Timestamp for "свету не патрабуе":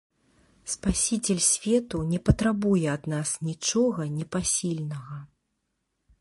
1.47-2.87